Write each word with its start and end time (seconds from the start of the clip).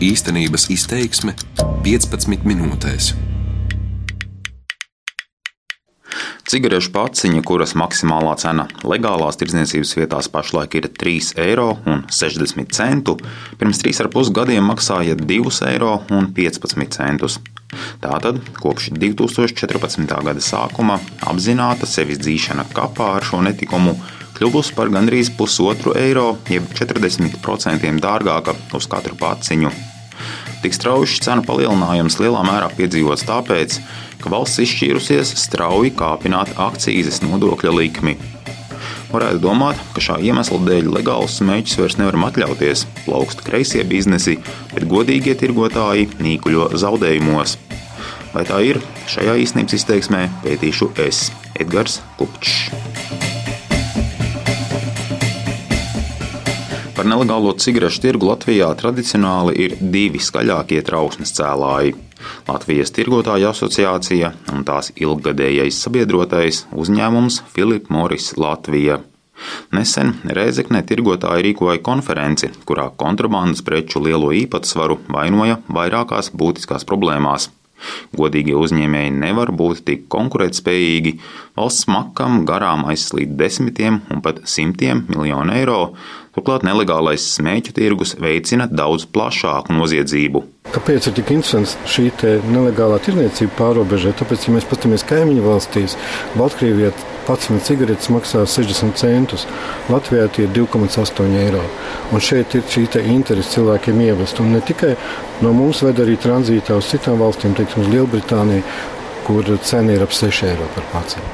Īstenības 0.00 0.70
izteiksme 0.72 1.34
15 1.84 2.46
minūtēs. 2.48 3.10
Cigarešu 6.48 6.88
paciņa, 6.94 7.42
kuras 7.44 7.74
maksimālā 7.76 8.32
cena 8.40 8.64
legālās 8.80 9.36
tirdzniecības 9.36 9.92
vietās 9.98 10.30
pašlaik 10.32 10.78
ir 10.80 10.88
3,60 11.02 11.44
eiro, 11.44 13.18
pirms 13.60 13.82
3,5 13.84 14.32
gadiem 14.40 14.64
maksāja 14.72 15.18
2,15 15.20 15.68
eiro. 15.68 17.36
Tātad 18.00 18.40
kopš 18.56 18.88
2014. 18.96 20.08
gada 20.08 20.46
sākuma 20.48 20.96
apzināta 21.28 21.84
sevis 21.84 22.24
dzīšana 22.24 22.70
kapā 22.72 23.12
ar 23.18 23.28
šo 23.28 23.44
netikumu 23.44 23.98
kļuvusi 24.40 24.72
par 24.80 24.88
gandrīz 24.88 25.28
pusotru 25.36 25.92
eiro, 26.00 26.38
jeb 26.48 26.72
40% 26.72 28.00
dārgāka 28.00 28.56
uz 28.72 28.88
katru 28.88 29.20
paciņu. 29.20 29.89
Tik 30.60 30.76
strauji 30.76 31.22
cenu 31.24 31.44
palielinājums 31.46 32.18
lielā 32.20 32.42
mērā 32.44 32.68
piedzīvots 32.76 33.24
tāpēc, 33.28 33.78
ka 34.20 34.32
valsts 34.32 34.60
izšķīrusies 34.66 35.32
strauji 35.46 35.94
kāpināt 35.96 36.52
akcijas 36.60 37.22
nodokļa 37.24 37.72
likmi. 37.78 38.18
Varētu 39.10 39.40
domāt, 39.42 39.80
ka 39.94 40.02
šā 40.04 40.18
iemesla 40.22 40.60
dēļ 40.68 40.92
legālus 40.94 41.40
smēķus 41.40 41.80
vairs 41.80 41.96
nevaram 41.98 42.28
atļauties, 42.28 42.84
plaukst 43.06 43.42
kreisie 43.46 43.82
biznesi, 43.88 44.36
bet 44.74 44.86
godīgie 44.90 45.34
tirgotāji 45.40 46.10
nīkuļo 46.22 46.70
zaudējumos. 46.78 47.56
Vai 48.30 48.44
tā 48.46 48.60
ir? 48.62 48.78
Šajā 49.10 49.34
īstenības 49.42 49.80
izteiksmē 49.80 50.28
pētīšu 50.44 50.92
es, 51.08 51.30
Edgars 51.58 51.98
Kupčs. 52.20 53.19
Par 57.00 57.08
nelegālo 57.08 57.54
cigarešu 57.56 58.02
tirgu 58.04 58.26
Latvijā 58.28 58.66
tradicionāli 58.76 59.54
ir 59.64 59.74
divi 59.80 60.18
skaļākie 60.20 60.82
trauksmes 60.84 61.30
cēlāji- 61.32 61.94
Latvijas 62.50 62.92
Tirgotāju 62.92 63.46
asociācija 63.48 64.28
un 64.52 64.66
tās 64.68 64.90
ilggadējais 65.00 65.78
sabiedrotais 65.80 66.58
uzņēmums 66.82 67.38
Philip 67.54 67.88
Morris 67.88 68.34
Latvija. 68.36 68.98
Nesen 69.72 70.12
Rēzeknē 70.28 70.82
tirgotāji 70.90 71.46
rīkoja 71.46 71.80
konferenci, 71.80 72.50
kurā 72.68 72.90
kontrabandas 73.04 73.64
preču 73.64 74.04
lielo 74.04 74.28
īpatsvaru 74.42 74.98
vainoja 75.08 75.56
vairākās 75.72 76.28
būtiskās 76.36 76.84
problēmās. 76.84 77.48
Godīgie 78.16 78.56
uzņēmēji 78.60 79.12
nevar 79.22 79.52
būt 79.56 79.84
tik 79.88 80.02
konkurētspējīgi, 80.12 81.14
valsts 81.56 81.88
makam 81.88 82.42
garām 82.48 82.84
aizslīd 82.92 83.36
desmitiem 83.40 84.02
un 84.12 84.20
pat 84.24 84.42
simtiem 84.54 85.06
miljonu 85.08 85.56
eiro, 85.56 85.80
Turklāt 86.30 86.62
nelegālais 86.62 87.24
smēķu 87.34 87.72
tirgus 87.74 88.12
veicina 88.22 88.68
daudz 88.70 89.02
plašāku 89.10 89.74
noziedzību. 89.74 90.44
Kāpēc 90.70 91.08
ir 91.08 91.14
tik 91.16 91.32
interesants 91.34 91.72
šī 91.90 92.04
nelegālā 92.46 93.00
tirniecība 93.02 93.56
pārobežē? 93.58 94.12
Tāpēc, 94.20 94.46
ja 94.46 94.54
mēs 94.54 94.68
paskatāmies 94.70 95.06
kaimiņu 95.10 95.42
valstīs, 95.42 95.96
Baltkrievijā 96.38 96.92
11 97.26 97.66
cigaretes 97.66 98.12
maksā 98.14 98.44
60 98.46 98.94
centus, 99.00 99.48
Latvijā 99.90 100.28
tie 100.30 100.46
ir 100.46 100.54
2,8 100.54 101.34
eiro. 101.42 101.64
Un 102.14 102.22
šeit 102.22 102.54
ir 102.54 102.62
šī 102.70 102.86
interese 103.10 103.56
cilvēkiem 103.56 104.00
ievest. 104.06 104.38
Un 104.38 104.54
ne 104.54 104.62
tikai 104.62 104.94
no 105.42 105.50
mums 105.56 105.82
ved 105.82 105.98
arī 105.98 106.14
tranzītā 106.14 106.78
uz 106.78 106.94
citām 106.94 107.18
valstīm, 107.18 107.58
teiksim, 107.58 107.82
uz 107.82 107.90
Lielbritāniju 107.90 108.62
kur 109.30 109.58
cena 109.62 109.94
ir 109.94 110.02
ap 110.02 110.10
6 110.14 110.42
eiro 110.48 110.66
par 110.74 110.86
paciņu. 110.90 111.28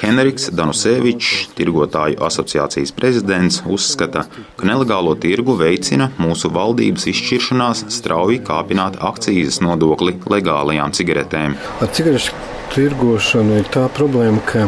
Henriks 0.00 0.48
Danusevičs, 0.56 1.50
tirgotāju 1.58 2.16
asociācijas 2.24 2.94
prezidents, 2.96 3.60
uzskata, 3.68 4.24
ka 4.56 4.68
nelegālo 4.68 5.12
tirgu 5.20 5.58
veicina 5.60 6.08
mūsu 6.22 6.48
valdības 6.54 7.04
izšķiršanās 7.12 7.84
strauji 7.98 8.40
kāpināt 8.46 8.96
akcijas 9.10 9.60
nodokli 9.64 10.16
legālajām 10.32 10.96
cigaretēm. 10.96 11.58
Ar 11.84 11.92
cigarešu 11.92 12.40
tirgošanu 12.72 13.60
ir 13.60 13.68
tā 13.74 13.84
problēma, 13.92 14.40
ka 14.48 14.64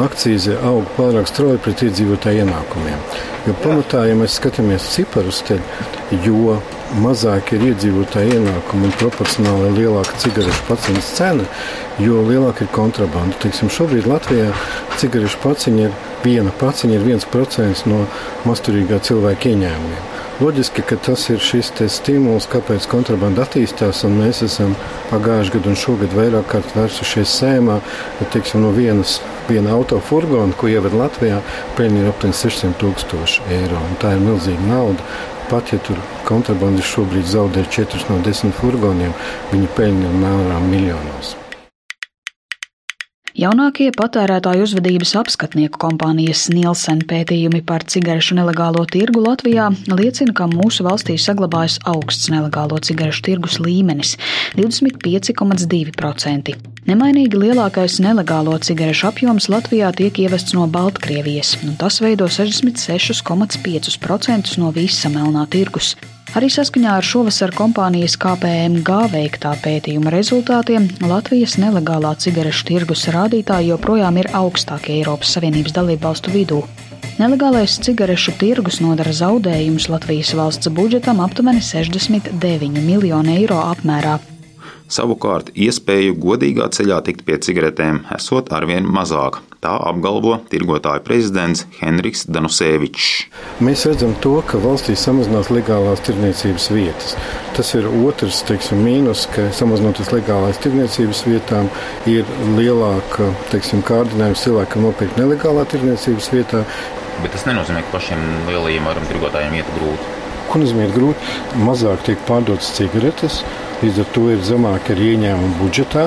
akcijas 0.00 0.48
aug 0.64 0.86
pārāk 0.96 1.28
strauji 1.28 1.60
pret 1.64 1.82
iedzīvotāju 1.86 2.46
ienākumiem. 2.46 3.00
Jo 3.46 3.56
pamatā, 3.64 4.06
ja 4.08 4.14
mēs 4.16 4.38
skatāmies 4.38 4.86
ciparus, 4.94 5.42
tad 5.48 5.60
jo 6.24 6.56
mazāk 7.02 7.54
ir 7.56 7.64
iedzīvotāji 7.70 8.36
ienākumi 8.36 8.88
un 8.88 8.94
proporcionāli 9.00 9.72
lielāka 9.78 10.18
cigarešu 10.20 10.64
paciņas 10.68 11.10
cena, 11.16 11.48
jo 12.00 12.22
lielāka 12.28 12.66
ir 12.66 12.72
kontrabanda. 12.74 13.36
Teiksim, 13.42 13.72
šobrīd 13.72 14.08
Latvijā 14.08 14.52
cigarešu 15.00 15.40
paciņa 15.42 15.86
ir 15.88 15.98
viena 16.24 16.52
paciņa, 16.60 16.96
ir 16.98 17.06
viens 17.06 17.28
procents 17.28 17.86
no 17.88 18.04
masturīgā 18.48 19.00
cilvēka 19.04 19.52
ieņēmumiem. 19.52 20.08
Loģiski, 20.42 20.82
ka 20.88 20.96
tas 20.96 21.28
ir 21.30 21.42
šis 21.44 21.70
stimuls, 21.92 22.48
kāpēc 22.50 22.88
kontrabanda 22.90 23.44
attīstās, 23.44 24.02
un 24.08 24.16
mēs 24.18 24.40
esam 24.46 24.72
pagājušajā 25.10 25.58
gadā 25.58 25.70
un 25.70 25.78
šogad 25.78 26.16
vairāk 26.16 26.48
kārt 26.50 26.72
vērsušies 26.76 27.36
sēmā, 27.42 27.78
teiksim, 28.32 28.64
no 28.64 28.72
vienas, 28.74 29.20
viena 29.48 29.74
autofurgona, 29.76 30.56
ko 30.58 30.70
ievada 30.70 31.04
Latvijā, 31.04 31.42
ir 32.02 32.08
aptuveni 32.12 32.38
600 32.38 32.78
tūkstoši 32.82 33.46
eiro. 33.58 33.82
Tā 34.02 34.16
ir 34.16 34.24
milzīga 34.24 34.70
nauda 34.70 35.12
pat 35.50 35.72
ja 35.74 35.78
tur 35.84 36.00
kontrabandisti 36.28 36.94
šobrīd 36.94 37.28
zaudē 37.28 37.66
4 37.68 38.08
no 38.08 38.22
10 38.24 38.56
furgoniem, 38.56 39.12
viņi 39.52 39.70
peļņa 39.76 40.16
mēram 40.24 40.68
miljonos. 40.72 41.36
Jaunākie 43.42 43.88
patērētāju 43.96 44.66
uzvedības 44.68 45.16
apskatnieku 45.18 45.80
kompānijas 45.82 46.44
Nielsen 46.52 47.00
pētījumi 47.10 47.62
par 47.66 47.82
cigarešu 47.90 48.36
nelegālo 48.38 48.84
tirgu 48.86 49.18
Latvijā 49.24 49.64
liecina, 49.90 50.30
ka 50.36 50.44
mūsu 50.46 50.84
valstī 50.86 51.16
saglabājas 51.18 51.80
augsts 51.90 52.30
nelegālo 52.30 52.78
cigarešu 52.78 53.22
tirgus 53.26 53.58
līmenis- 53.58 54.14
25,2%. 54.60 56.54
Nemainīgi 56.86 57.34
lielākais 57.42 57.98
nelegālo 58.04 58.54
cigarešu 58.62 59.10
apjoms 59.10 59.50
Latvijā 59.50 59.90
tiek 59.90 60.14
ievests 60.22 60.54
no 60.54 60.68
Baltkrievijas, 60.68 61.56
un 61.66 61.74
tas 61.76 61.98
veido 61.98 62.28
66,5% 62.30 64.58
no 64.58 64.70
visa 64.70 65.08
melnā 65.08 65.46
tirgus. 65.50 65.96
Arī 66.32 66.48
saskaņā 66.48 66.94
ar 66.96 67.04
šovasar 67.04 67.50
kompānijas 67.52 68.14
KPMG 68.16 68.94
veiktā 69.12 69.50
pētījuma 69.60 70.08
rezultātiem 70.14 70.86
Latvijas 71.04 71.58
nelegālā 71.60 72.14
cigarešu 72.24 72.70
tirgus 72.70 73.02
rādītāji 73.12 73.68
joprojām 73.68 74.16
ir 74.22 74.30
augstākie 74.38 74.94
Eiropas 75.02 75.34
Savienības 75.36 75.76
dalībvalstu 75.76 76.32
vidū. 76.32 76.62
Nelegālais 77.20 77.76
cigarešu 77.84 78.32
tirgus 78.40 78.80
nodara 78.80 79.12
zaudējumus 79.12 79.90
Latvijas 79.92 80.32
valsts 80.38 80.72
budžetam 80.72 81.20
aptuveni 81.20 81.60
69 81.60 82.80
miljonu 82.80 83.36
eiro 83.36 83.60
apmērā. 83.66 84.16
Savukārt, 84.88 85.52
iespēju 85.52 86.16
godīgā 86.16 86.72
ceļā 86.72 87.04
tikt 87.04 87.26
pie 87.28 87.36
cigaretēm 87.44 88.06
esot 88.16 88.56
arvien 88.56 88.88
mazāk. 88.88 89.42
Tā 89.62 89.76
apgalvo 89.86 90.40
tirgotāju 90.50 91.04
prezidents 91.06 91.60
Henriks 91.78 92.24
Danusevičs. 92.26 93.28
Mēs 93.62 93.84
redzam 93.86 94.16
to, 94.24 94.32
ka 94.48 94.58
valstī 94.58 94.96
samazinās 94.98 95.52
legālās 95.54 96.02
tirniecības 96.02 96.66
vietas. 96.74 97.14
Tas 97.54 97.70
ir 97.78 97.86
otrs 97.86 98.42
teiksim, 98.48 98.82
mīnus, 98.82 99.28
ka 99.30 99.46
samazinoties 99.54 100.10
legālās 100.10 100.58
tirniecības 100.64 101.22
vietām, 101.28 101.70
ir 102.10 102.26
lielāka 102.58 103.30
teiksim, 103.52 103.84
kārdinājums 103.86 104.42
cilvēkam 104.48 104.88
nopirkt 104.88 105.20
nelegālā 105.22 105.68
tirniecības 105.70 106.32
vietā. 106.34 106.64
Bet 107.22 107.36
tas 107.36 107.46
nenozīmē, 107.46 107.84
ka 107.86 108.00
pašiem 108.00 108.24
lielajiem 108.50 108.90
varam 108.90 109.06
tirgotājiem 109.12 109.60
iet 109.60 109.76
grūti. 109.78 110.16
Ko 110.50 110.58
nozīmē 110.58 110.90
grūti? 110.90 111.36
Mazāk 111.62 112.02
tiek 112.08 112.26
pārdotas 112.26 112.74
cigaretes, 112.74 113.44
Līdz 113.82 113.96
ar 113.98 114.10
to 114.14 114.28
ir 114.30 114.42
zemāka 114.46 114.94
ieņēmuma 114.94 115.56
budžetā. 115.58 116.04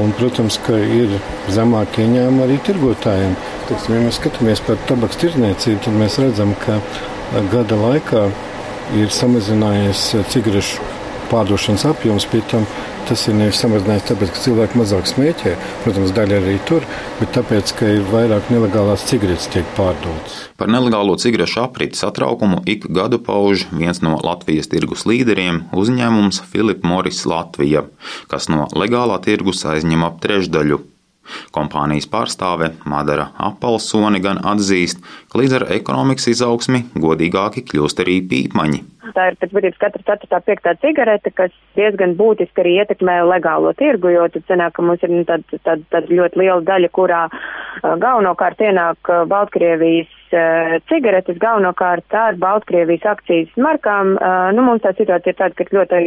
Un, 0.00 0.12
protams, 0.16 0.56
ka 0.64 0.78
ir 0.80 1.10
zemāka 1.52 2.00
ieņēmuma 2.00 2.46
arī 2.46 2.56
tirgotājiem. 2.64 3.34
Tiksim, 3.68 3.98
ja 3.98 4.06
mēs 4.06 4.16
skatāmies 4.16 4.62
par 4.64 4.80
tabaks 4.88 5.20
tirdzniecību, 5.20 5.82
tad 5.84 5.98
mēs 6.00 6.16
redzam, 6.22 6.54
ka 6.62 6.78
gada 7.52 7.76
laikā 7.76 8.24
ir 8.96 9.12
samazinājies 9.12 10.08
cigarešu 10.32 10.80
pārdošanas 11.32 11.86
apjoms. 11.88 12.28
Pie 12.30 12.42
tam 12.50 12.66
tas 13.08 13.24
ir 13.28 13.36
nevis 13.36 13.60
samazinājies 13.62 14.06
tāpēc, 14.10 14.30
ka 14.34 14.42
cilvēki 14.44 14.78
mazāk 14.78 15.08
smēķē, 15.10 15.54
protams, 15.82 16.12
daļa 16.16 16.38
arī 16.42 16.54
tur, 16.68 16.86
bet 17.18 17.32
tāpēc, 17.36 17.74
ka 17.78 17.90
ir 17.96 18.06
vairāk 18.12 18.52
nelegālās 18.52 19.06
cigaretes 19.08 19.48
tiek 19.52 19.66
pārdotas. 19.76 20.38
Par 20.60 20.70
nelegālo 20.70 21.16
cigarešu 21.20 21.64
apriti 21.64 21.98
satraukumu 21.98 22.62
ik 22.70 22.86
gadu 22.94 23.18
pauž 23.22 23.66
viens 23.72 24.02
no 24.04 24.18
Latvijas 24.22 24.70
tirgus 24.72 25.06
līderiem- 25.08 25.64
uzņēmums 25.82 26.44
Philip 26.52 26.84
Morris 26.84 27.24
Latvija, 27.26 27.86
kas 28.28 28.48
no 28.48 28.68
legālā 28.72 29.18
tirgus 29.24 29.64
aizņem 29.64 30.06
ap 30.06 30.20
trešdaļu. 30.22 30.91
Kompānijas 31.54 32.08
pārstāve 32.10 32.72
Madara 32.88 33.28
Apelsoni 33.48 34.22
gan 34.24 34.40
atzīst, 34.52 35.02
ka 35.30 35.40
līdz 35.40 35.58
ar 35.58 35.66
ekonomikas 35.76 36.30
izaugsmi 36.32 36.84
godīgāki 37.04 37.64
kļūst 37.68 38.02
arī 38.04 38.18
pīpmaņi. 38.30 38.82
Tā 39.12 39.26
ir 39.28 39.36
pēc 39.40 39.52
būtības 39.52 39.80
katra 39.82 40.02
ceturtā, 40.08 40.40
piektā 40.46 40.72
cigarete, 40.80 41.32
kas 41.36 41.52
diezgan 41.76 42.14
būtiski 42.16 42.62
arī 42.64 42.78
ietekmē 42.80 43.18
legālo 43.28 43.74
tirgu, 43.76 44.12
jo 44.14 44.24
tad 44.32 44.46
cenāk, 44.48 44.72
ka 44.78 44.86
mums 44.86 45.04
ir 45.04 45.12
nu, 45.12 45.26
tāda 45.28 45.60
tād, 45.66 45.84
tād 45.92 46.08
ļoti 46.08 46.40
liela 46.40 46.62
daļa, 46.64 46.90
kurā 46.96 47.22
galvenokārt 47.82 48.64
ienāk 48.64 49.12
Baltkrievijas 49.28 50.21
cigaretes, 50.90 51.38
galvenokārt 51.42 52.16
ar 52.16 52.38
Baltkrievijas 52.40 53.04
akcijas 53.12 53.52
markām. 53.60 54.16
Uh, 54.16 54.50
nu, 54.56 54.64
mums 54.66 54.84
tā 54.84 54.94
situācija 54.96 55.34
ir 55.34 55.38
tāda, 55.38 55.56
ka 55.58 55.66
ļoti 55.76 56.00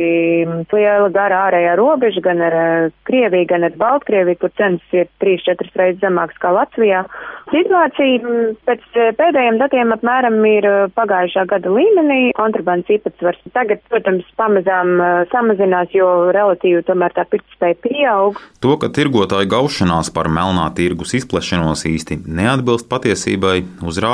liela 0.73 1.09
gara 1.13 1.45
ārējā 1.47 1.75
robeža 1.79 2.23
gan 2.25 2.43
ar 2.45 2.57
uh, 2.59 2.91
Krieviju, 3.07 3.49
gan 3.51 3.67
ar 3.67 3.77
Baltkrieviju, 3.79 4.39
kur 4.41 4.53
cenas 4.57 4.95
ir 4.95 5.09
3-4 5.23 5.71
reizes 5.79 6.01
zemākas 6.03 6.41
kā 6.41 6.53
Latvijā. 6.55 7.05
Situācija 7.51 8.35
pēc 8.65 8.85
pēdējiem 9.19 9.59
datiem 9.61 9.93
apmēram 9.93 10.39
ir 10.49 10.65
pagājušā 10.97 11.45
gada 11.51 11.69
līmenī. 11.69 12.31
Kontrabandas 12.37 12.89
īpatsvars 12.97 13.43
tagad, 13.53 13.83
protams, 13.91 14.25
pamazām 14.39 14.97
samazinās, 15.29 15.93
jo 15.93 16.31
relatīvi 16.33 16.81
tomēr 16.87 17.13
tā 17.13 17.27
pirktspēja 17.29 17.77
pieaug. 17.85 18.41
To, 18.65 18.73
ka 18.81 18.89
tirgotāju 18.89 19.51
gaušanās 19.51 20.09
par 20.15 20.31
melnā 20.33 20.65
tirgus 20.77 21.13
izplešanos 21.19 21.85
īsti 21.85 22.23
neatbilst 22.25 22.89
patiesībai, 22.89 23.59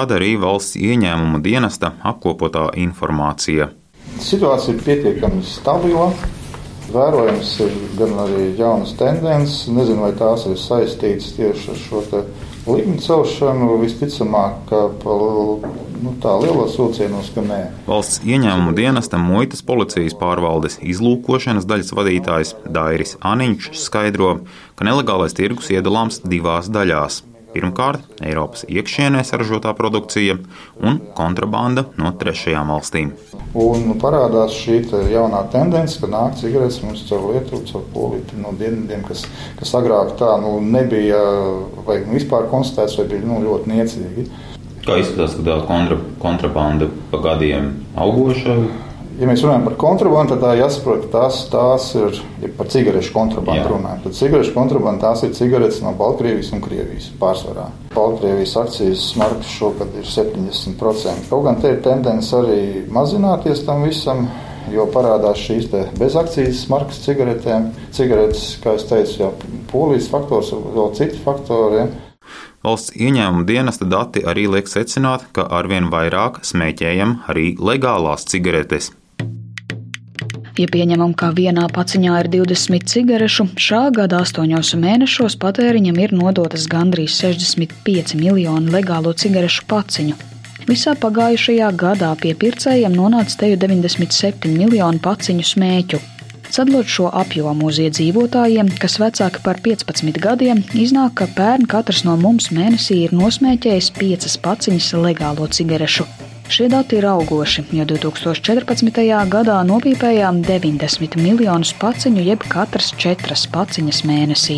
uzrāda 0.02 0.18
arī 0.18 0.36
valsts 0.40 0.78
ieņēmuma 0.78 1.42
dienesta 1.44 1.94
apkopotā 2.02 2.72
informācija. 2.76 3.70
Situācija 4.20 4.74
ir 4.74 4.82
pietiekami 4.82 5.44
stabila. 5.46 6.12
Vērojams 6.92 7.52
ir 7.62 7.72
gan 8.00 8.18
arī 8.26 8.58
jaunas 8.58 8.96
tendences. 8.98 9.68
Nezinu, 9.70 10.02
vai 10.02 10.12
tās 10.18 10.48
ir 10.50 10.58
saistītas 10.58 11.36
tieši 11.38 11.70
ar 11.72 11.78
šo 11.78 12.02
likmi 12.66 12.98
celšanu. 13.00 13.78
Visticamāk, 13.84 14.66
ka 14.68 14.90
pa, 15.04 15.16
nu, 16.02 16.16
tā 16.20 16.36
lielos 16.42 16.76
vilcienos, 16.82 17.32
ka 17.36 17.46
nē. 17.46 17.62
Valsts 17.88 18.26
ieņēmuma 18.26 18.74
dienesta 18.74 19.22
muitas 19.22 19.62
policijas 19.62 20.18
pārvaldes 20.18 20.82
izlūkošanas 20.82 21.70
daļas 21.70 21.94
vadītājs 21.94 22.56
Dairis 22.68 23.20
Aniņš 23.22 23.74
skaidro, 23.86 24.40
ka 24.76 24.88
nelegālais 24.90 25.38
tirgus 25.38 25.72
iedalāms 25.72 26.24
divās 26.26 26.74
daļās 26.74 27.22
Pirmkārt, 27.52 28.04
Eiropas 28.24 28.64
iekšienē 28.70 29.24
saražotā 29.28 29.74
produkcija 29.76 30.38
un 30.80 31.00
kontrabanda 31.18 31.86
no 32.00 32.14
trešajām 32.22 32.72
valstīm. 32.72 33.12
Un 33.60 33.92
parādās 34.00 34.56
šī 34.56 34.78
jaunā 35.12 35.42
tendence, 35.52 36.00
ka 36.00 36.08
nāk 36.12 36.38
cigaretes 36.40 36.80
mums 36.86 37.04
caur 37.10 37.34
Lietuvu, 37.34 37.66
caur 37.68 37.84
Poliju 37.92 38.40
no 38.40 38.54
dienvidiem, 38.60 39.04
kas, 39.08 39.26
kas 39.60 39.74
agrāk 39.76 40.16
tā 40.22 40.38
nu, 40.44 40.60
nebija 40.64 41.20
vai 41.88 42.00
nu, 42.06 42.16
vispār 42.16 42.48
konstatēts, 42.52 42.96
vai 43.02 43.10
bija 43.12 43.28
nu, 43.28 43.42
ļoti 43.44 43.74
niecīgi. 43.74 44.30
Kā 44.86 44.96
izskatās, 44.98 45.36
ka 45.38 45.44
tā 45.46 45.58
kontra, 45.68 46.00
kontrabanda 46.24 46.88
pa 47.12 47.20
gadiem 47.28 47.74
augoša? 48.00 48.56
Ja 49.20 49.28
mēs 49.30 49.42
runājam 49.44 49.66
par 49.68 49.76
kontrabandu, 49.82 50.36
tad 50.36 50.44
tā 50.44 50.52
jāsaprot, 50.60 51.06
ka 51.06 51.12
tās, 51.16 51.40
tās 51.52 51.88
ir 52.00 52.20
ja 52.44 52.52
par 52.58 52.70
cigarešu 52.72 53.14
kontrabandu. 53.16 53.74
Runājam. 53.74 54.04
Tad 54.06 54.18
cigarešu 54.18 54.54
kontrabanda 54.56 55.08
tās 55.08 55.26
ir 55.28 55.34
cigaretes 55.38 55.82
no 55.86 55.94
Baltkrievijas 55.98 56.52
un 56.56 56.64
Krievijas 56.64 57.10
pārsvarā. 57.22 57.68
Baltkrievijas 57.96 58.56
akcijas 58.62 59.08
smarkas 59.14 59.52
šogad 59.56 59.98
ir 60.00 60.08
70%. 60.08 61.28
Kaut 61.30 61.48
gan 61.48 61.60
te 61.62 61.74
ir 61.76 61.84
tendence 61.86 62.36
arī 62.38 62.62
mazināties 62.92 63.66
tam 63.68 63.86
visam. 63.88 64.30
Jo 64.72 64.86
parādās 64.94 65.40
šīs 65.42 65.72
bezakcijas 65.98 66.62
markas 66.70 67.00
cigaretēm, 67.02 67.72
cigaretes, 67.98 68.44
kā 68.62 68.76
jau 68.78 68.86
teicu, 68.92 69.16
jau 69.24 69.32
polijas 69.72 70.06
faktors, 70.12 70.54
vēl 70.54 70.94
citi 70.96 71.18
faktori. 71.26 71.82
Ja. 71.82 71.90
Valsts 72.62 72.94
ieņēmuma 72.94 73.48
dienesta 73.50 73.90
dati 73.90 74.22
arī 74.22 74.46
liek 74.54 74.70
secināt, 74.70 75.26
ka 75.34 75.48
arvien 75.50 75.90
vairāk 75.90 76.44
smēķējam 76.46 77.24
arī 77.34 77.56
legālās 77.58 78.30
cigaretes. 78.30 78.92
Ja 80.62 80.68
pieņemam, 80.70 81.16
ka 81.18 81.32
vienā 81.34 81.64
paciņā 81.74 82.20
ir 82.22 82.28
20 82.36 82.84
cigarešu, 82.92 83.48
šā 83.58 83.80
gada 83.96 84.20
8 84.22 84.78
mēnešos 84.78 85.34
patēriņam 85.42 85.98
ir 86.04 86.14
nodotas 86.14 86.68
gandrīz 86.70 87.16
65 87.18 88.14
miljoni 88.20 88.70
legālo 88.70 89.16
cigarešu 89.24 89.66
paciņu. 89.72 90.20
Visā 90.68 90.94
pagājušajā 91.02 91.72
gadā 91.82 92.12
pie 92.22 92.36
pircējiem 92.38 92.94
nonāca 92.94 93.40
teju 93.42 93.58
97 93.64 94.54
miljoni 94.54 95.02
paciņu 95.02 95.48
smēķu. 95.50 96.02
Sadalot 96.52 96.94
šo 96.94 97.10
apjomu 97.24 97.72
uz 97.72 97.80
iedzīvotājiem, 97.82 98.70
kas 98.84 99.00
vecāki 99.02 99.42
par 99.42 99.58
15 99.66 100.20
gadiem, 100.22 100.62
iznāk, 100.78 101.16
ka 101.24 101.32
pērn 101.40 101.66
katrs 101.74 102.04
no 102.06 102.20
mums 102.22 102.52
mēnesī 102.54 103.08
ir 103.08 103.18
nosmēķējis 103.18 103.96
5 103.98 104.38
paciņas 104.46 104.94
legālo 105.08 105.50
cigarešu. 105.50 106.06
Šie 106.52 106.66
dati 106.68 106.98
ir 107.00 107.06
augoši, 107.08 107.64
jo 107.72 107.86
2014. 107.88 108.98
gadā 109.32 109.54
nopīpējām 109.64 110.42
90 110.44 111.16
miljonus 111.16 111.72
paciņu, 111.80 112.26
jeb 112.28 112.44
katras 112.52 112.90
četras 113.00 113.46
paciņas 113.54 114.02
mēnesī. 114.10 114.58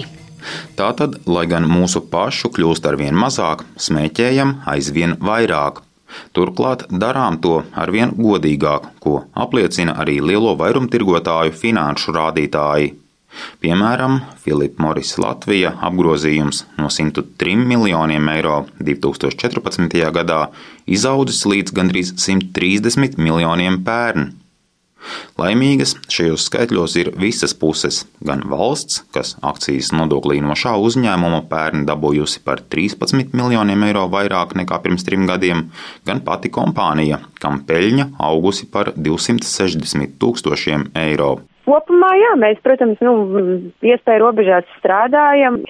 Tātad, 0.73 1.19
lai 1.29 1.43
gan 1.51 1.67
mūsu 1.69 2.01
pašu 2.09 2.49
kļūst 2.55 2.89
ar 2.89 2.97
vien 2.97 3.13
mazāk, 3.13 3.61
smēķējam 3.77 4.55
aizvien 4.73 5.13
vairāk. 5.21 5.83
Turklāt 6.33 6.87
darām 6.89 7.37
to 7.45 7.61
arvien 7.77 8.17
godīgāk, 8.17 8.89
ko 8.97 9.27
apliecina 9.45 9.93
arī 10.01 10.17
lielo 10.17 10.57
vairumtirgotāju 10.57 11.53
finanšu 11.61 12.17
rādītāji. 12.17 12.89
Piemēram, 13.63 14.19
Filipa 14.43 14.83
Morisa 14.83 15.21
Latvija 15.23 15.73
apgrozījums 15.87 16.63
no 16.77 16.91
103 16.93 17.57
miljoniem 17.71 18.29
eiro 18.35 18.63
2014. 18.79 19.99
gadā 20.19 20.45
izaudzis 20.85 21.43
līdz 21.49 21.75
gandrīz 21.79 22.15
130 22.19 23.19
miljoniem 23.21 23.81
pērn. 23.87 24.31
Laimīgas 25.39 25.95
šajos 26.11 26.45
skaitļos 26.47 26.95
ir 27.01 27.09
visas 27.19 27.53
puses- 27.59 28.03
gan 28.29 28.43
valsts, 28.51 29.01
kas 29.15 29.35
akcijas 29.51 29.91
nodoklī 29.91 30.39
no 30.45 30.55
šā 30.63 30.75
uzņēmuma 30.87 31.41
pērn 31.49 31.85
dabūjusi 31.89 32.43
par 32.45 32.61
13 32.75 33.33
miljoniem 33.33 33.83
eiro 33.89 34.07
vairāk 34.09 34.55
nekā 34.61 34.81
pirms 34.83 35.03
trim 35.03 35.27
gadiem, 35.27 35.69
gan 36.05 36.21
pati 36.21 36.49
kompānija, 36.49 37.19
kam 37.39 37.63
peļņa 37.67 38.11
augusi 38.19 38.69
par 38.71 38.93
260 38.95 40.15
tūkstošiem 40.19 40.91
eiro. 40.95 41.41
Kopumā, 41.63 42.09
jā, 42.19 42.33
mēs, 42.39 42.57
protams, 42.63 42.99
nu, 43.03 43.13
iespēju 43.87 44.25
robežās 44.25 44.67
strādājam. 44.79 45.61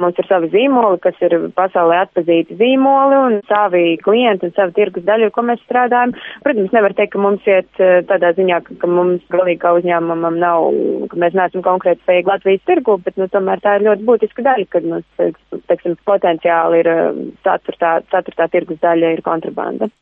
Mums 0.00 0.16
ir 0.16 0.24
savi 0.30 0.48
zīmoli, 0.48 0.96
kas 1.04 1.18
ir 1.26 1.34
pasaulē 1.56 1.98
atpazīti 2.06 2.56
zīmoli 2.56 3.18
un 3.20 3.34
savi 3.50 3.98
klienti 4.00 4.48
un 4.48 4.54
savi 4.56 4.72
tirgus 4.78 5.04
daļa, 5.04 5.28
ko 5.34 5.44
mēs 5.44 5.60
strādājam. 5.66 6.14
Protams, 6.46 6.72
nevar 6.72 6.94
teikt, 6.96 7.12
ka 7.12 7.20
mums 7.20 7.44
iet 7.50 7.82
eh, 7.84 8.00
tādā 8.08 8.32
ziņā, 8.38 8.62
ka, 8.64 8.78
ka 8.80 8.90
mums 8.90 9.26
galīgi 9.34 9.60
kā 9.60 9.74
uzņēmumam 9.76 10.40
nav, 10.40 10.70
ka 11.12 11.20
mēs 11.20 11.36
neesam 11.36 11.66
konkrēti 11.66 12.00
spējīgi 12.06 12.32
Latvijas 12.32 12.66
tirgu, 12.70 12.96
bet, 13.04 13.20
nu, 13.20 13.28
tomēr 13.34 13.60
tā 13.60 13.76
ir 13.76 13.86
ļoti 13.90 14.08
būtiska 14.08 14.46
daļa, 14.48 14.70
kad 14.72 14.88
mums, 14.94 15.62
teiksim, 15.68 16.00
potenciāli 16.08 16.80
ir 16.80 16.92
eh, 16.96 17.22
ceturtā, 17.44 17.98
ceturtā 18.14 18.48
tirgus 18.56 18.80
daļa 18.80 19.16
ir 19.18 19.26
kontrabanda. 19.26 19.92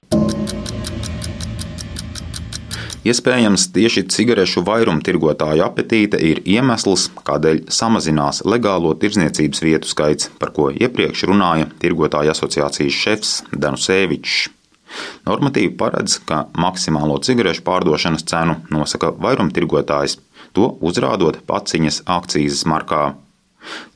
Iespējams, 3.06 3.68
tieši 3.70 4.02
cigarešu 4.10 4.64
vairumtirgotāju 4.66 5.62
apetīte 5.62 6.18
ir 6.18 6.40
iemesls, 6.42 7.06
kādēļ 7.28 7.68
samazinās 7.70 8.42
legālo 8.42 8.90
tirdzniecības 8.98 9.62
vietu 9.62 9.90
skaits, 9.90 10.32
par 10.40 10.50
ko 10.56 10.66
iepriekš 10.74 11.28
runāja 11.30 11.68
Tirgotāju 11.78 12.34
asociācijas 12.34 12.98
šefs 13.04 13.32
Danusēvičs. 13.54 14.48
Normatīvi 15.28 15.76
paredz, 15.78 16.18
ka 16.26 16.48
maksimālo 16.58 17.20
cigarešu 17.22 17.62
pārdošanas 17.68 18.26
cenu 18.26 18.58
nosaka 18.74 19.12
vairumtirgotājs, 19.14 20.18
to 20.56 20.72
uzrādot 20.82 21.44
paciņas 21.46 22.02
akcijas 22.18 22.66
markā. 22.66 23.12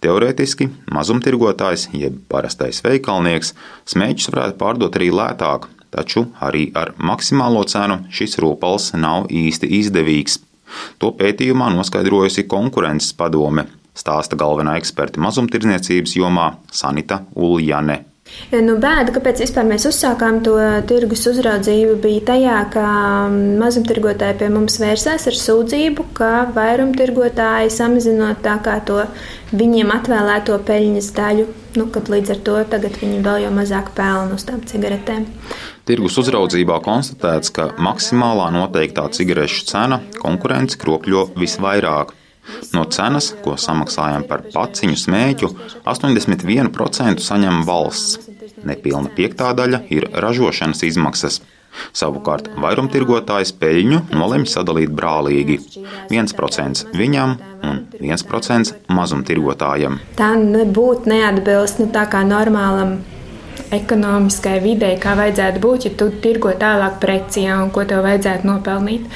Teorētiski 0.04 0.68
mazumtirgotājs, 0.94 1.88
jeb 1.96 2.22
parastais 2.30 2.82
veikalnieks, 2.84 3.54
smēķus 3.88 4.30
varētu 4.30 4.60
pārdot 4.62 4.98
arī 5.00 5.10
lētāk, 5.14 5.70
taču 5.92 6.26
arī 6.40 6.68
ar 6.78 6.94
maksimālo 6.98 7.64
cenu 7.68 8.00
šis 8.10 8.38
rūpals 8.42 8.92
nav 8.98 9.28
īsti 9.30 9.70
izdevīgs. 9.80 10.40
To 10.98 11.12
pētījumā 11.18 11.68
noskaidrojusi 11.74 12.46
konkurences 12.48 13.12
padome, 13.16 13.66
stāsta 13.96 14.38
galvenā 14.40 14.78
eksperta 14.80 15.20
mazumtirdzniecības 15.20 16.16
jomā 16.16 16.48
Sanita 16.72 17.22
Uljane. 17.36 18.02
Nu, 18.52 18.76
bēda, 18.80 19.12
kāpēc 19.12 19.42
mēs 19.68 19.84
uzsākām 19.90 20.38
to 20.46 20.54
tirgus 20.88 21.26
uzraudzību, 21.28 21.96
bija 22.00 22.22
tajā, 22.30 22.58
ka 22.72 22.84
mazumtirgotāji 23.60 24.38
pie 24.40 24.48
mums 24.54 24.78
vērsās 24.80 25.26
ar 25.28 25.36
sūdzību, 25.36 26.06
ka 26.16 26.30
vairumtirgotāji 26.54 27.72
samazinot 27.74 28.40
tā 28.44 28.56
kā 28.64 28.78
to 28.88 29.02
viņiem 29.52 29.92
atvēlēto 29.92 30.56
peļņas 30.68 31.10
daļu, 31.18 31.48
nu, 31.78 31.86
līdz 31.88 32.34
ar 32.34 32.40
to 32.46 32.56
viņi 33.02 33.20
vēl 33.24 33.44
jau 33.46 33.52
mazāk 33.54 33.92
pelna 33.96 34.36
uz 34.36 34.44
tām 34.48 34.62
cigaretēm. 34.68 35.26
Tirgus 35.88 36.18
uzraudzībā 36.22 36.78
konstatēts, 36.84 37.52
ka 37.54 37.70
maksimālā 37.82 38.50
noteiktā 38.54 39.08
cigarešu 39.10 39.64
cena 39.70 40.00
konkurence 40.20 40.78
kropļo 40.78 41.30
visvairāk. 41.38 42.14
No 42.74 42.84
cenas, 42.90 43.30
ko 43.44 43.54
samaksājam 43.58 44.24
par 44.26 44.42
paciņu 44.52 44.98
smēķu, 44.98 45.50
81% 45.86 47.22
saņem 47.22 47.62
valsts. 47.66 48.30
Nepilna 48.66 49.10
piektā 49.14 49.52
daļa 49.58 49.84
ir 49.94 50.08
ražošanas 50.24 50.82
izmaksas. 50.90 51.40
Savukārt 51.96 52.50
vairumtirgotājs 52.62 53.54
peļņu 53.60 54.02
nolemj 54.12 54.48
sadalīt 54.52 54.92
brālīgi- 54.96 55.58
1% 56.18 56.84
viņam 56.96 57.36
un 57.62 57.86
1% 58.00 58.74
mazumtirgotājam. 58.88 59.98
Tā 60.16 60.34
nebūtu 60.36 61.12
neatbilst 61.12 61.80
nu, 61.80 61.86
tā 61.86 62.06
kā 62.10 62.24
normālam 62.26 62.98
ekonomiskai 63.72 64.58
videi, 64.62 64.98
kā 65.00 65.14
vajadzētu 65.16 65.60
būt, 65.62 65.86
ja 65.86 65.94
tu 65.96 66.10
tirgo 66.24 66.52
tālāk 66.58 66.98
preci, 67.00 67.46
ja, 67.46 67.62
un 67.62 67.70
ko 67.70 67.84
tev 67.88 68.04
vajadzētu 68.04 68.48
nopelnīt 68.48 69.08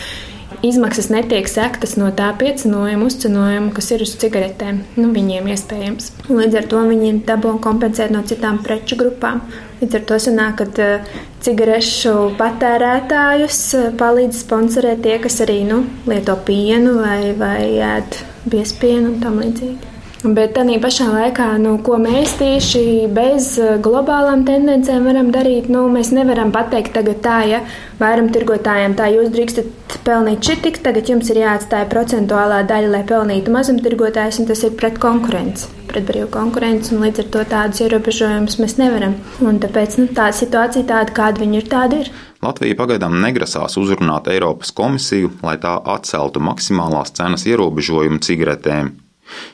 izmaksas 0.64 1.08
netiek 1.12 1.48
sektas 1.50 1.96
no 2.00 2.08
tā 2.16 2.28
piecinojuma, 2.38 3.08
uzcenojuma, 3.08 3.72
kas 3.76 3.90
ir 3.94 4.04
uz 4.06 4.14
cigaretēm. 4.20 4.82
Nu, 4.96 5.10
viņiem 5.14 5.50
iespējams. 5.52 6.12
Līdz 6.28 6.60
ar 6.60 6.68
to 6.72 6.82
viņi 6.90 7.12
dabū 7.28 7.56
kompensēt 7.64 8.14
no 8.14 8.22
citām 8.28 8.62
preču 8.64 8.98
grupām. 9.00 9.42
Līdz 9.80 9.98
ar 9.98 10.06
to 10.08 10.20
sanāk, 10.28 10.62
ka 10.62 10.68
uh, 10.84 11.18
cigarešu 11.44 12.14
patērētājus 12.38 13.60
uh, 13.78 13.90
palīdz 13.98 14.44
sponsorēt 14.44 15.04
tie, 15.04 15.18
kas 15.22 15.42
arī 15.44 15.60
nu, 15.68 15.82
lieto 16.08 16.38
pienu 16.46 16.98
vai, 17.02 17.34
vai 17.36 17.60
ēd 17.96 18.22
biespienu 18.48 19.14
un 19.14 19.20
tam 19.24 19.42
līdzīgi. 19.42 19.95
Bet 20.26 20.56
tā 20.56 20.64
pašā 20.82 21.04
laikā, 21.06 21.44
nu, 21.62 21.76
ko 21.86 22.00
mēs 22.02 22.32
tieši 22.40 23.06
bez 23.14 23.52
eh, 23.62 23.76
globālām 23.82 24.42
tendencēm 24.48 25.04
varam 25.06 25.28
darīt, 25.30 25.68
nu, 25.70 25.84
mēs 25.92 26.10
nevaram 26.16 26.50
pateikt, 26.54 26.96
tagad 26.96 27.20
tā, 27.22 27.36
ja 27.46 27.60
vairuma 28.00 28.34
tirgotājiem 28.34 28.96
tā 28.98 29.06
jūs 29.12 29.30
drīkstat 29.30 30.00
pelnīt 30.06 30.42
šitik, 30.42 30.80
tagad 30.82 31.12
jums 31.12 31.30
ir 31.30 31.44
jāatstāja 31.44 31.86
procentuālā 31.92 32.64
daļa, 32.66 32.90
lai 32.96 33.04
pelnītu 33.06 33.54
mazumtirgotājs, 33.54 34.40
un 34.42 34.50
tas 34.50 34.64
ir 34.66 34.74
pret 34.80 34.98
konkurenci, 35.02 35.70
pret 35.92 36.10
brīvu 36.10 36.32
konkurenci, 36.34 36.96
un 36.96 37.06
līdz 37.06 37.22
ar 37.22 37.30
to 37.36 37.46
tādus 37.54 37.86
ierobežojumus 37.86 38.58
mēs 38.64 38.76
nevaram. 38.82 39.14
Un 39.46 39.62
tāpēc 39.62 40.00
nu, 40.02 40.10
tā 40.16 40.32
situācija 40.34 40.90
tāda, 40.90 41.14
kāda 41.14 41.44
viņi 41.44 41.62
ir, 41.62 41.70
tāda 41.70 42.02
ir. 42.02 42.14
Latvija 42.42 42.82
pagaidām 42.82 43.14
negrasās 43.22 43.78
uzrunāt 43.78 44.26
Eiropas 44.34 44.74
komisiju, 44.74 45.36
lai 45.46 45.54
tā 45.62 45.78
atceltu 45.94 46.42
maksimālās 46.42 47.14
cenas 47.14 47.46
ierobežojumu 47.46 48.22
cigaretēm. 48.26 48.96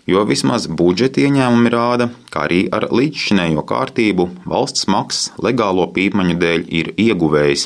Jo 0.07 0.25
vismaz 0.29 0.67
budžeta 0.69 1.21
ieņēmumi 1.23 1.71
rāda, 1.73 2.11
ka 2.33 2.41
arī 2.47 2.69
ar 2.75 2.85
līdzšinējo 2.93 3.63
kārtību 3.69 4.29
valsts 4.49 4.87
maksas 4.91 5.33
legālo 5.43 5.87
pīpaņu 5.95 6.35
dēļ 6.41 6.61
ir 6.81 6.87
ieguvējis, 7.01 7.63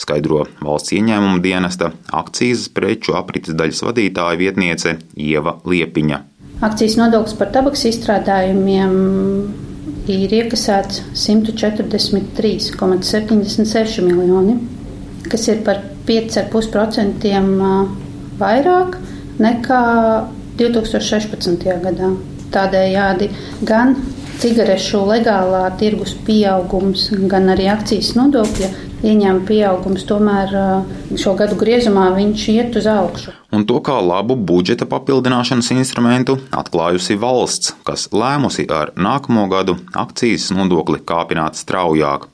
skaidro 0.00 0.40
valsts 0.64 0.92
ieņēmuma 0.96 1.38
dienesta 1.44 1.86
akcijas 2.22 2.62
preču 2.74 3.10
aprites 3.18 3.54
daļas 3.58 3.80
vadītāja 3.86 4.36
vietniece 4.40 4.90
Ieva 5.14 5.52
Liepiņa. 5.68 6.18
Akcijas 6.66 6.94
nodoklis 6.98 7.34
par 7.38 7.48
tabaks 7.54 7.82
izstrādājumiem 7.86 8.92
ir 10.10 10.28
iekasēts 10.40 10.96
143,76 11.14 14.02
miljoni, 14.02 14.54
kas 15.30 15.42
ir 15.52 15.58
par 15.66 15.76
5,5% 16.08 17.30
vairāk 18.40 18.90
nekā 19.38 19.82
2016. 20.58 21.66
gadā. 21.84 22.12
Tādējādi 22.52 23.28
gan 23.68 23.96
cigarešu 24.40 25.02
legālā 25.08 25.64
tirgus 25.78 26.14
pieaugums, 26.26 27.08
gan 27.30 27.50
arī 27.52 27.66
akcijas 27.72 28.14
nodokļa 28.16 28.70
ieņēmuma 28.98 29.46
pieaugums 29.46 30.06
tomēr 30.08 30.54
šo 31.18 31.34
gadu 31.38 31.58
griezumā 31.58 32.08
viņš 32.16 32.46
iet 32.54 32.78
uz 32.80 32.88
augšu. 32.90 33.34
Un 33.54 33.64
to 33.68 33.78
kā 33.84 33.98
labu 34.04 34.36
budžeta 34.36 34.88
papildināšanas 34.90 35.70
instrumentu 35.76 36.38
atklājusi 36.54 37.18
valsts, 37.20 37.74
kas 37.86 38.08
lēmusi 38.12 38.66
ar 38.70 38.92
nākamo 38.96 39.46
gadu 39.52 39.78
akcijas 39.94 40.50
nodokli 40.56 41.00
kāpināt 41.04 41.58
straujāk. 41.60 42.28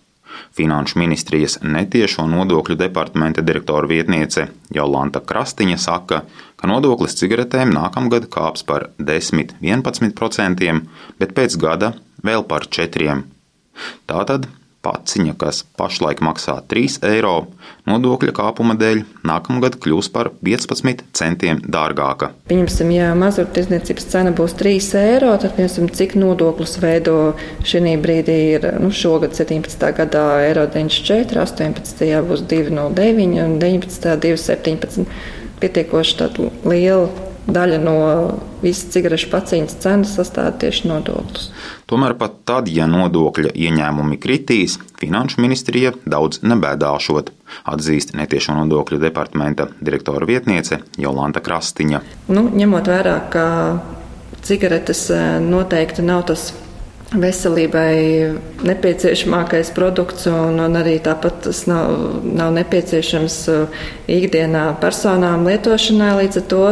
Finanšu 0.55 1.01
ministrijas 1.03 1.57
netiešo 1.67 2.29
nodokļu 2.31 2.77
departamenta 2.79 3.43
direktora 3.43 3.89
vietniece 3.91 4.47
Jolanta 4.75 5.19
Krastiņa 5.19 5.79
saka, 5.83 6.21
ka 6.57 6.71
nodoklis 6.71 7.19
cigaretēm 7.19 7.73
nākamgad 7.75 8.29
kāps 8.31 8.63
par 8.69 8.93
10-11%, 9.03 10.83
bet 11.19 11.35
pēc 11.35 11.59
gada 11.59 11.95
vēl 12.23 12.47
par 12.47 12.69
4%. 12.71 13.25
Tātad 14.07 14.47
paciņa, 14.85 15.35
kas 15.41 15.63
pašlaik 15.79 16.21
maksā 16.25 16.59
3 16.71 17.01
eiro, 17.09 17.35
nodokļa 17.89 18.35
kāpuma 18.37 18.77
dēļ 18.81 19.03
nākamgad 19.27 19.79
kļūs 19.83 20.11
par 20.15 20.31
15 20.45 21.05
centiem 21.17 21.63
dārgāka. 21.65 22.31
Pieņemsim, 22.51 22.93
ja 22.95 23.11
mazurtirdzniecības 23.19 24.09
cena 24.13 24.35
būs 24.37 24.57
3 24.61 24.91
eiro, 25.03 25.35
tad 25.41 25.57
pieņemsim, 25.59 25.91
cik 25.99 26.17
nodoklis 26.21 26.77
veido 26.83 27.19
šī 27.67 27.97
brīdī 28.05 28.39
ir 28.57 28.69
nu, 28.81 28.93
šogad 28.95 29.37
17. 29.37 29.91
gadā 29.99 30.25
eiro 30.47 30.67
94, 30.71 31.43
18. 31.45 32.11
būs 32.29 32.47
2,09 32.51 33.45
un 33.45 33.59
19. 33.63 34.17
2,17. 34.25 35.07
Pietiekoši 35.61 36.19
tāda 36.19 36.51
liela 36.69 37.33
daļa 37.47 37.79
no 37.83 37.97
visas 38.63 38.89
cigarešu 38.95 39.29
paciņas 39.33 39.77
cenas 39.83 40.15
sastāv 40.17 40.55
tieši 40.63 40.89
nodoklis. 40.89 41.51
Tomēr 41.91 42.17
pat 42.21 42.39
tad, 42.49 42.71
ja 42.73 42.87
nodokļa 42.91 43.53
ieņēmumi 43.53 44.19
kritīs, 44.21 44.79
Finanšu 45.01 45.43
ministrija 45.45 45.93
daudz 46.09 46.41
nebēdāšot, 46.47 47.31
atzīst 47.69 48.15
netiešo 48.17 48.57
nodokļu 48.63 49.03
departamenta 49.03 49.69
direktora 49.85 50.25
vietniece 50.29 50.81
Jolanta 50.97 51.43
Krastiņa. 51.45 52.01
Nu, 52.33 52.47
ņemot 52.49 52.89
vērā, 52.89 53.19
ka 53.33 53.47
cigaretes 54.45 55.09
eh, 55.13 55.41
noteikti 55.45 56.05
nav 56.05 56.25
tas 56.31 56.53
veselībai 57.13 57.95
nepieciešamākais 58.67 59.71
produkts, 59.77 60.27
un, 60.31 60.59
un 60.63 60.79
arī 60.81 60.97
tāpat 61.05 61.45
tas 61.47 61.65
nav, 61.71 61.93
nav 62.25 62.55
nepieciešams 62.57 63.37
uh, 63.53 63.85
ikdienā 64.11 64.65
personām 64.83 65.47
lietošanai. 65.47 66.11
Līdz 66.23 66.41
ar 66.41 66.49
to 66.51 66.65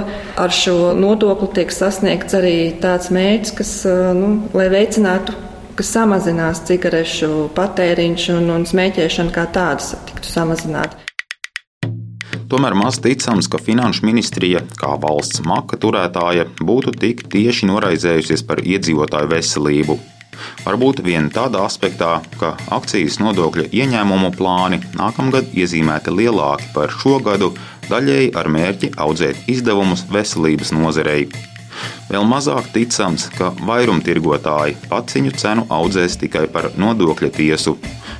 ar 0.42 0.56
šo 0.56 0.76
nodokli 0.98 1.52
tiek 1.60 1.74
sasniegts 1.74 2.38
arī 2.38 2.56
tāds 2.82 3.12
mērķis, 3.14 3.56
kas, 3.60 3.72
uh, 3.86 4.10
nu, 4.16 4.34
lai 4.56 4.68
veicinātu 4.72 5.36
kas 5.78 5.92
samazinās 5.94 6.66
cigarešu 6.68 7.48
patēriņš 7.56 8.28
un, 8.34 8.50
un 8.56 8.68
smēķēšana 8.68 9.32
kā 9.34 9.46
tādas 9.54 9.94
tiktu 10.08 10.28
samazināta. 10.28 11.00
Tomēr 12.52 12.74
maz 12.76 12.98
ticams, 13.00 13.46
ka 13.48 13.56
Finanšu 13.56 14.04
ministrija, 14.04 14.60
kā 14.76 14.92
valsts 15.00 15.40
maka 15.48 15.78
turētāja, 15.80 16.44
būtu 16.60 16.92
tik 17.00 17.24
tieši 17.32 17.70
noraizējusies 17.70 18.44
par 18.44 18.60
iedzīvotāju 18.60 19.30
veselību. 19.32 19.96
Varbūt 20.64 21.02
vien 21.04 21.28
tādā 21.34 21.64
aspektā, 21.66 22.20
ka 22.40 22.54
akcijas 22.74 23.18
nodokļa 23.22 23.68
ieņēmumu 23.74 24.32
plāni 24.38 24.80
nākamgad 24.98 25.52
iezīmēti 25.52 26.14
lielāki 26.14 26.70
par 26.74 26.92
šo 27.02 27.18
gadu, 27.24 27.52
daļēji 27.90 28.34
ar 28.38 28.50
mērķi 28.56 28.92
audzēt 29.02 29.48
izdevumus 29.52 30.06
veselības 30.12 30.72
nozarei. 30.76 31.26
Vēl 32.10 32.26
mazāk 32.28 32.68
ticams, 32.74 33.28
ka 33.36 33.50
vairumtirgotāji 33.66 34.76
paciņu 34.90 35.32
cenu 35.40 35.64
audzēs 35.72 36.18
tikai 36.20 36.44
par 36.52 36.70
nodokļa 36.78 37.30
tiesu, 37.38 37.76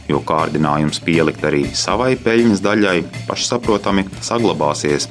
jo 0.09 0.23
kārdinājums 0.29 1.03
pielikt 1.05 1.45
arī 1.49 1.67
savai 1.77 2.15
peļņas 2.25 2.65
daļai 2.65 2.97
pašsaprotami 3.29 4.07
saglabāsies. 4.25 5.11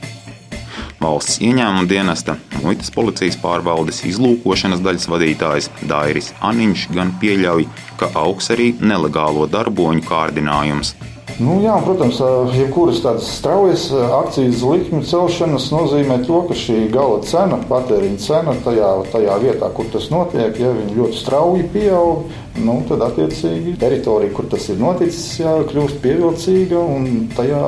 Valsts 1.02 1.40
ieņēmuma 1.42 1.88
dienesta, 1.90 2.36
muitas 2.62 2.92
policijas 2.94 3.34
pārvaldes 3.42 4.04
izlūkošanas 4.06 4.84
daļas 4.86 5.08
vadītājs 5.10 5.70
Dairis 5.90 6.30
Aniņš 6.46 6.84
gan 6.94 7.16
pieļauj, 7.22 7.66
ka 7.98 8.12
augs 8.22 8.52
arī 8.54 8.68
nelegālo 8.78 9.48
darboņu 9.50 10.06
kārdinājums. 10.06 10.94
Nu, 11.42 11.56
jā, 11.64 11.74
protams, 11.82 12.20
jebkuras 12.54 13.00
tādas 13.02 13.30
straujas 13.34 13.88
akcijas 13.94 14.62
likmju 14.68 15.02
celšanas 15.10 15.70
nozīmē 15.74 16.20
to, 16.28 16.42
ka 16.46 16.58
šī 16.60 16.84
gala 16.94 17.22
cena, 17.26 17.58
patēriņa 17.70 18.22
cena 18.22 18.54
tajā, 18.62 18.90
tajā 19.14 19.38
vietā, 19.42 19.70
kur 19.74 19.90
tas 19.94 20.10
notiek, 20.14 20.60
ja 20.62 20.74
viņi 20.76 20.98
ļoti 21.00 21.18
strauji 21.18 21.66
pieaug, 21.74 22.28
nu, 22.62 22.76
tad 22.92 23.08
attiecīgi 23.08 23.74
teritorija, 23.82 24.36
kur 24.38 24.52
tas 24.52 24.70
ir 24.70 24.78
noticis, 24.84 25.40
jā, 25.42 25.56
kļūst 25.72 25.98
pievilcīga 26.04 26.84
un 26.98 27.10
tajā 27.38 27.64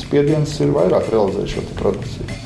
spiediens 0.00 0.56
ir 0.64 0.74
vairāk 0.74 1.12
realizēt 1.14 1.54
šo 1.54 1.68
produkciju. 1.78 2.43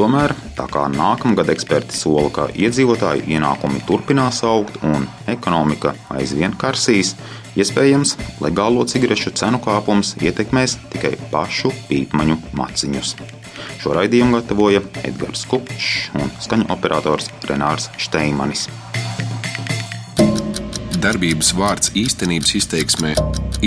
Tomēr, 0.00 0.32
tā 0.56 0.64
kā 0.64 0.86
nākamgad 0.88 1.50
eksperti 1.52 1.92
sola, 1.92 2.30
ka 2.32 2.46
iedzīvotāju 2.56 3.26
ienākumi 3.34 3.82
turpinās 3.84 4.38
augt 4.48 4.78
un 4.80 5.02
ekonomika 5.28 5.92
aizvien 6.16 6.54
karsīs, 6.56 7.10
iespējams, 7.60 8.14
legālo 8.40 8.86
cigarešu 8.88 9.34
cenu 9.36 9.60
kāpums 9.60 10.14
ietekmēs 10.24 10.78
tikai 10.94 11.10
pašu 11.28 11.74
pīpmaņu 11.90 12.38
maciņus. 12.56 13.12
Šo 13.82 13.92
raidījumu 13.98 14.38
gatavoja 14.38 14.80
Edgars 15.04 15.44
Kupčs 15.50 16.08
un 16.16 16.32
skaņu 16.40 16.70
operators 16.72 17.28
Renārs 17.50 17.90
Steimanis. 18.00 18.70
Darbības 21.04 21.52
vārds 21.60 21.92
īstenības 21.92 22.56
izteiksmē 22.56 23.12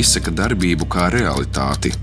izsaka 0.01 0.33
darbību 0.33 0.89
kā 0.89 1.11
realitāti- 1.13 1.93